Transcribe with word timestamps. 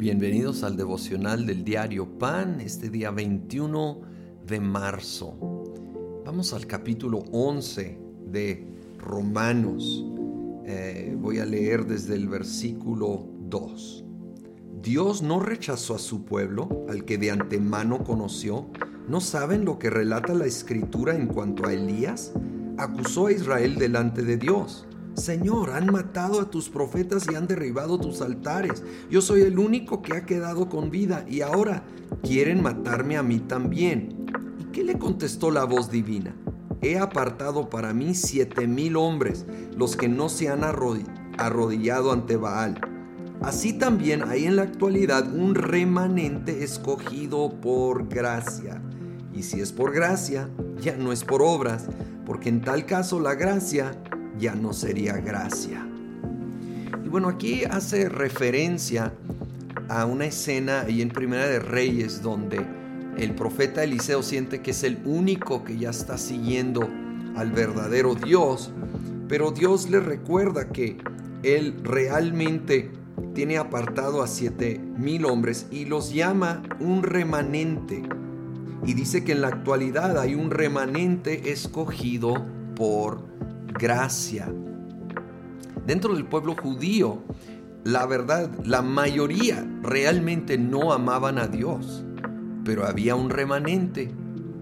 Bienvenidos 0.00 0.62
al 0.62 0.78
devocional 0.78 1.44
del 1.44 1.62
diario 1.62 2.18
Pan, 2.18 2.62
este 2.62 2.88
día 2.88 3.10
21 3.10 4.00
de 4.46 4.58
marzo. 4.58 6.22
Vamos 6.24 6.54
al 6.54 6.66
capítulo 6.66 7.18
11 7.32 8.00
de 8.24 8.66
Romanos. 8.96 10.02
Eh, 10.64 11.14
voy 11.18 11.38
a 11.38 11.44
leer 11.44 11.84
desde 11.84 12.14
el 12.14 12.30
versículo 12.30 13.28
2. 13.40 14.04
Dios 14.80 15.20
no 15.20 15.38
rechazó 15.38 15.96
a 15.96 15.98
su 15.98 16.24
pueblo, 16.24 16.86
al 16.88 17.04
que 17.04 17.18
de 17.18 17.32
antemano 17.32 18.02
conoció. 18.02 18.70
¿No 19.06 19.20
saben 19.20 19.66
lo 19.66 19.78
que 19.78 19.90
relata 19.90 20.32
la 20.32 20.46
escritura 20.46 21.14
en 21.14 21.26
cuanto 21.26 21.66
a 21.66 21.74
Elías? 21.74 22.32
Acusó 22.78 23.26
a 23.26 23.32
Israel 23.32 23.74
delante 23.74 24.22
de 24.22 24.38
Dios 24.38 24.86
Señor, 25.20 25.70
han 25.72 25.92
matado 25.92 26.40
a 26.40 26.48
tus 26.48 26.70
profetas 26.70 27.26
y 27.30 27.34
han 27.34 27.46
derribado 27.46 28.00
tus 28.00 28.22
altares. 28.22 28.82
Yo 29.10 29.20
soy 29.20 29.42
el 29.42 29.58
único 29.58 30.00
que 30.00 30.14
ha 30.14 30.24
quedado 30.24 30.70
con 30.70 30.90
vida 30.90 31.26
y 31.28 31.42
ahora 31.42 31.82
quieren 32.22 32.62
matarme 32.62 33.18
a 33.18 33.22
mí 33.22 33.38
también. 33.38 34.26
¿Y 34.58 34.64
qué 34.72 34.82
le 34.82 34.98
contestó 34.98 35.50
la 35.50 35.64
voz 35.64 35.90
divina? 35.90 36.34
He 36.80 36.98
apartado 36.98 37.68
para 37.68 37.92
mí 37.92 38.14
siete 38.14 38.66
mil 38.66 38.96
hombres, 38.96 39.44
los 39.76 39.94
que 39.94 40.08
no 40.08 40.30
se 40.30 40.48
han 40.48 40.64
arrodillado 40.64 42.12
ante 42.12 42.36
Baal. 42.38 42.80
Así 43.42 43.74
también 43.74 44.22
hay 44.22 44.46
en 44.46 44.56
la 44.56 44.62
actualidad 44.62 45.30
un 45.34 45.54
remanente 45.54 46.64
escogido 46.64 47.60
por 47.60 48.08
gracia. 48.08 48.80
Y 49.34 49.42
si 49.42 49.60
es 49.60 49.70
por 49.70 49.92
gracia, 49.92 50.48
ya 50.80 50.96
no 50.96 51.12
es 51.12 51.24
por 51.24 51.42
obras, 51.42 51.88
porque 52.24 52.48
en 52.48 52.62
tal 52.62 52.86
caso 52.86 53.20
la 53.20 53.34
gracia 53.34 53.92
ya 54.38 54.54
no 54.54 54.72
sería 54.72 55.16
gracia. 55.18 55.86
Y 57.04 57.08
bueno, 57.08 57.28
aquí 57.28 57.64
hace 57.64 58.08
referencia 58.08 59.12
a 59.88 60.06
una 60.06 60.26
escena 60.26 60.82
ahí 60.82 61.02
en 61.02 61.08
Primera 61.08 61.46
de 61.46 61.58
Reyes 61.58 62.22
donde 62.22 62.64
el 63.16 63.34
profeta 63.34 63.82
Eliseo 63.82 64.22
siente 64.22 64.62
que 64.62 64.70
es 64.70 64.84
el 64.84 64.98
único 65.04 65.64
que 65.64 65.76
ya 65.76 65.90
está 65.90 66.16
siguiendo 66.16 66.88
al 67.36 67.52
verdadero 67.52 68.14
Dios, 68.14 68.72
pero 69.28 69.50
Dios 69.50 69.90
le 69.90 70.00
recuerda 70.00 70.68
que 70.68 70.96
él 71.42 71.74
realmente 71.82 72.90
tiene 73.34 73.58
apartado 73.58 74.22
a 74.22 74.26
siete 74.26 74.80
mil 74.96 75.24
hombres 75.24 75.66
y 75.70 75.84
los 75.84 76.12
llama 76.12 76.62
un 76.80 77.02
remanente. 77.02 78.02
Y 78.84 78.94
dice 78.94 79.24
que 79.24 79.32
en 79.32 79.42
la 79.42 79.48
actualidad 79.48 80.18
hay 80.18 80.34
un 80.34 80.50
remanente 80.50 81.52
escogido 81.52 82.46
por 82.76 83.29
gracia. 83.78 84.52
Dentro 85.86 86.14
del 86.14 86.26
pueblo 86.26 86.54
judío, 86.54 87.22
la 87.84 88.06
verdad, 88.06 88.50
la 88.64 88.82
mayoría 88.82 89.66
realmente 89.82 90.58
no 90.58 90.92
amaban 90.92 91.38
a 91.38 91.46
Dios, 91.46 92.04
pero 92.64 92.86
había 92.86 93.14
un 93.14 93.30
remanente 93.30 94.12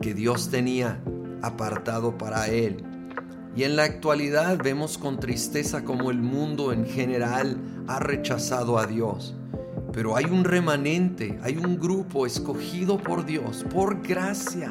que 0.00 0.14
Dios 0.14 0.50
tenía 0.50 1.02
apartado 1.42 2.16
para 2.16 2.48
él. 2.48 2.84
Y 3.56 3.64
en 3.64 3.74
la 3.74 3.82
actualidad 3.82 4.58
vemos 4.62 4.96
con 4.96 5.18
tristeza 5.18 5.84
como 5.84 6.10
el 6.10 6.18
mundo 6.18 6.72
en 6.72 6.86
general 6.86 7.56
ha 7.88 7.98
rechazado 7.98 8.78
a 8.78 8.86
Dios. 8.86 9.34
Pero 9.92 10.16
hay 10.16 10.26
un 10.26 10.44
remanente, 10.44 11.38
hay 11.42 11.56
un 11.56 11.78
grupo 11.78 12.26
escogido 12.26 12.96
por 12.96 13.26
Dios, 13.26 13.66
por 13.72 14.06
gracia, 14.06 14.70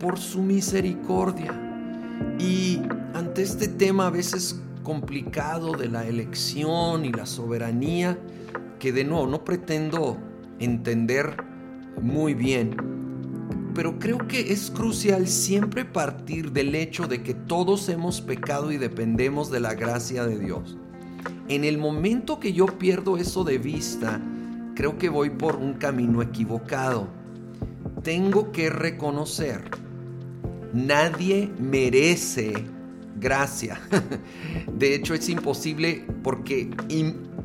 por 0.00 0.18
su 0.18 0.42
misericordia. 0.42 1.69
Y 2.38 2.80
ante 3.14 3.42
este 3.42 3.68
tema 3.68 4.06
a 4.06 4.10
veces 4.10 4.60
complicado 4.82 5.72
de 5.72 5.88
la 5.88 6.06
elección 6.06 7.04
y 7.04 7.12
la 7.12 7.26
soberanía, 7.26 8.18
que 8.78 8.92
de 8.92 9.04
nuevo 9.04 9.26
no 9.26 9.44
pretendo 9.44 10.16
entender 10.58 11.36
muy 12.00 12.34
bien, 12.34 12.76
pero 13.74 13.98
creo 13.98 14.18
que 14.26 14.52
es 14.52 14.70
crucial 14.70 15.28
siempre 15.28 15.84
partir 15.84 16.52
del 16.52 16.74
hecho 16.74 17.06
de 17.06 17.22
que 17.22 17.34
todos 17.34 17.88
hemos 17.88 18.20
pecado 18.20 18.72
y 18.72 18.78
dependemos 18.78 19.50
de 19.50 19.60
la 19.60 19.74
gracia 19.74 20.26
de 20.26 20.38
Dios. 20.38 20.76
En 21.48 21.64
el 21.64 21.78
momento 21.78 22.40
que 22.40 22.52
yo 22.52 22.66
pierdo 22.66 23.16
eso 23.16 23.44
de 23.44 23.58
vista, 23.58 24.20
creo 24.74 24.98
que 24.98 25.08
voy 25.08 25.30
por 25.30 25.56
un 25.56 25.74
camino 25.74 26.22
equivocado. 26.22 27.08
Tengo 28.02 28.50
que 28.52 28.70
reconocer, 28.70 29.62
nadie 30.72 31.50
merece 31.58 32.52
gracia. 33.16 33.80
De 34.78 34.94
hecho, 34.94 35.14
es 35.14 35.28
imposible 35.28 36.04
porque 36.22 36.70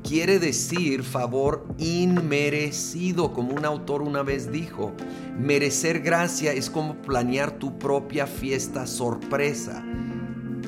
quiere 0.03 0.40
decir 0.40 1.03
favor 1.03 1.68
inmerecido, 1.78 3.34
como 3.34 3.53
un 3.53 3.66
autor 3.66 4.02
una 4.02 4.24
vez 4.24 4.52
dijo. 4.52 4.94
Merecer 5.38 6.02
gracia 6.02 6.53
es 6.53 6.69
como 6.69 7.02
planear 7.02 7.59
tu 7.59 7.78
propia 7.78 8.28
fiesta 8.28 8.88
sorpresa. 8.88 9.84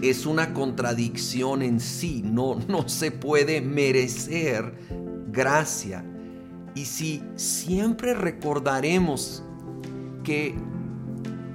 Es 0.01 0.25
una 0.25 0.53
contradicción 0.53 1.61
en 1.61 1.79
sí, 1.79 2.21
no, 2.23 2.59
no 2.67 2.87
se 2.87 3.11
puede 3.11 3.61
merecer 3.61 4.73
gracia. 5.31 6.03
Y 6.75 6.85
si 6.85 7.23
siempre 7.35 8.13
recordaremos 8.13 9.43
que 10.23 10.55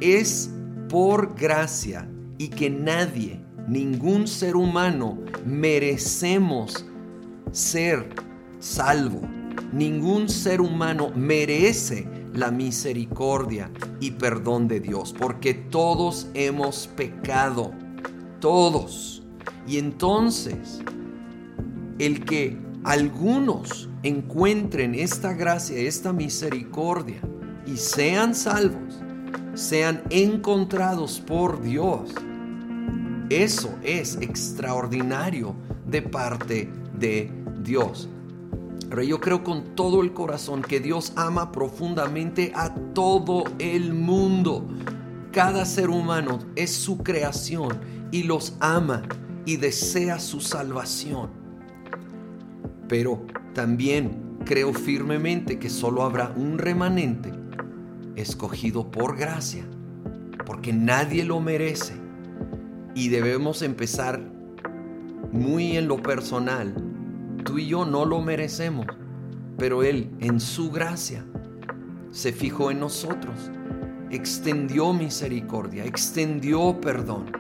es 0.00 0.50
por 0.92 1.34
gracia 1.34 2.06
y 2.36 2.48
que 2.48 2.68
nadie, 2.68 3.40
ningún 3.66 4.28
ser 4.28 4.56
humano 4.56 5.18
merecemos 5.46 6.84
ser 7.50 8.10
salvo. 8.58 9.22
Ningún 9.72 10.28
ser 10.28 10.60
humano 10.60 11.10
merece 11.16 12.06
la 12.34 12.50
misericordia 12.50 13.70
y 14.00 14.10
perdón 14.10 14.68
de 14.68 14.80
Dios, 14.80 15.14
porque 15.18 15.54
todos 15.54 16.28
hemos 16.34 16.88
pecado, 16.88 17.72
todos. 18.38 19.22
Y 19.66 19.78
entonces, 19.78 20.82
el 21.98 22.22
que 22.22 22.58
algunos 22.84 23.88
encuentren 24.02 24.94
esta 24.94 25.32
gracia, 25.32 25.78
esta 25.78 26.12
misericordia 26.12 27.22
y 27.64 27.78
sean 27.78 28.34
salvos, 28.34 29.00
sean 29.54 30.02
encontrados 30.10 31.20
por 31.20 31.62
Dios, 31.62 32.14
eso 33.30 33.74
es 33.82 34.16
extraordinario 34.20 35.54
de 35.86 36.02
parte 36.02 36.70
de 36.98 37.30
Dios. 37.62 38.08
Pero 38.88 39.02
yo 39.02 39.20
creo 39.20 39.42
con 39.42 39.74
todo 39.74 40.02
el 40.02 40.12
corazón 40.12 40.62
que 40.62 40.80
Dios 40.80 41.12
ama 41.16 41.50
profundamente 41.50 42.52
a 42.54 42.74
todo 42.92 43.44
el 43.58 43.94
mundo. 43.94 44.68
Cada 45.32 45.64
ser 45.64 45.88
humano 45.88 46.40
es 46.56 46.72
su 46.72 46.98
creación 46.98 47.80
y 48.10 48.24
los 48.24 48.54
ama 48.60 49.02
y 49.46 49.56
desea 49.56 50.18
su 50.18 50.40
salvación. 50.40 51.30
Pero 52.86 53.24
también 53.54 54.36
creo 54.44 54.74
firmemente 54.74 55.58
que 55.58 55.70
solo 55.70 56.02
habrá 56.02 56.34
un 56.36 56.58
remanente 56.58 57.41
escogido 58.16 58.90
por 58.90 59.16
gracia, 59.16 59.64
porque 60.44 60.72
nadie 60.72 61.24
lo 61.24 61.40
merece 61.40 61.94
y 62.94 63.08
debemos 63.08 63.62
empezar 63.62 64.20
muy 65.32 65.76
en 65.76 65.88
lo 65.88 66.02
personal. 66.02 66.74
Tú 67.44 67.58
y 67.58 67.66
yo 67.66 67.84
no 67.84 68.04
lo 68.04 68.20
merecemos, 68.20 68.86
pero 69.56 69.82
Él 69.82 70.10
en 70.20 70.40
su 70.40 70.70
gracia 70.70 71.24
se 72.10 72.32
fijó 72.32 72.70
en 72.70 72.80
nosotros, 72.80 73.50
extendió 74.10 74.92
misericordia, 74.92 75.84
extendió 75.84 76.80
perdón 76.80 77.32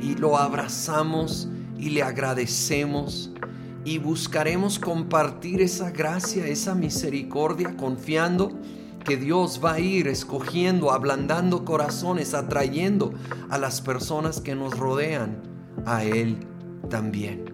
y 0.00 0.14
lo 0.14 0.36
abrazamos 0.36 1.48
y 1.78 1.90
le 1.90 2.02
agradecemos 2.02 3.30
y 3.84 3.98
buscaremos 3.98 4.78
compartir 4.78 5.62
esa 5.62 5.90
gracia, 5.90 6.46
esa 6.46 6.74
misericordia, 6.74 7.76
confiando 7.76 8.50
que 9.06 9.16
Dios 9.16 9.60
va 9.64 9.74
a 9.74 9.80
ir 9.80 10.08
escogiendo, 10.08 10.90
ablandando 10.90 11.64
corazones, 11.64 12.34
atrayendo 12.34 13.14
a 13.48 13.56
las 13.56 13.80
personas 13.80 14.40
que 14.40 14.56
nos 14.56 14.76
rodean 14.76 15.42
a 15.86 16.02
Él 16.02 16.38
también. 16.90 17.44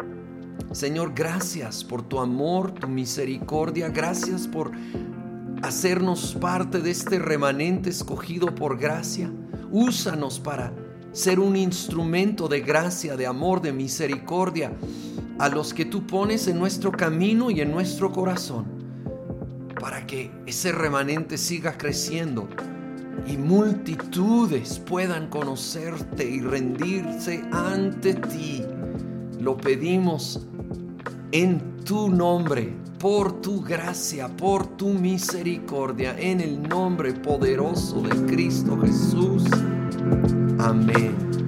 Señor, 0.72 1.12
gracias 1.14 1.84
por 1.84 2.02
tu 2.02 2.20
amor, 2.20 2.72
tu 2.72 2.88
misericordia, 2.88 3.90
gracias 3.90 4.48
por 4.48 4.72
hacernos 5.62 6.34
parte 6.40 6.80
de 6.80 6.90
este 6.90 7.18
remanente 7.18 7.90
escogido 7.90 8.54
por 8.54 8.78
gracia. 8.78 9.30
Úsanos 9.70 10.40
para 10.40 10.72
ser 11.12 11.38
un 11.38 11.54
instrumento 11.54 12.48
de 12.48 12.60
gracia, 12.60 13.14
de 13.14 13.26
amor, 13.26 13.60
de 13.60 13.74
misericordia 13.74 14.72
a 15.38 15.50
los 15.50 15.74
que 15.74 15.84
tú 15.84 16.06
pones 16.06 16.48
en 16.48 16.58
nuestro 16.58 16.90
camino 16.90 17.50
y 17.50 17.60
en 17.60 17.70
nuestro 17.70 18.10
corazón 18.10 18.71
para 19.82 20.06
que 20.06 20.30
ese 20.46 20.70
remanente 20.70 21.36
siga 21.36 21.76
creciendo 21.76 22.48
y 23.26 23.36
multitudes 23.36 24.78
puedan 24.78 25.28
conocerte 25.28 26.24
y 26.24 26.40
rendirse 26.40 27.42
ante 27.50 28.14
ti. 28.14 28.62
Lo 29.40 29.56
pedimos 29.56 30.46
en 31.32 31.82
tu 31.84 32.08
nombre 32.08 32.72
por 33.00 33.42
tu 33.42 33.60
gracia, 33.60 34.28
por 34.28 34.68
tu 34.76 34.90
misericordia, 34.90 36.14
en 36.16 36.40
el 36.40 36.62
nombre 36.62 37.12
poderoso 37.12 38.02
de 38.02 38.32
Cristo 38.32 38.80
Jesús. 38.80 39.42
Amén. 40.60 41.41